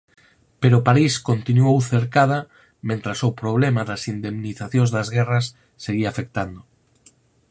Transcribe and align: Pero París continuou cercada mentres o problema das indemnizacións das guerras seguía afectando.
Pero 0.61 0.85
París 0.87 1.13
continuou 1.29 1.77
cercada 1.93 2.39
mentres 2.89 3.19
o 3.29 3.31
problema 3.41 3.81
das 3.89 4.01
indemnizacións 4.13 4.89
das 4.95 5.07
guerras 5.15 5.45
seguía 5.83 6.09
afectando. 6.11 6.61